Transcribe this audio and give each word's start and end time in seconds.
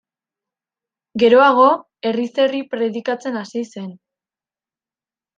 Geroago, 1.23 1.67
herriz 2.11 2.31
herri 2.43 2.61
predikatzen 2.71 3.37
hasi 3.43 3.63
zen. 3.67 3.91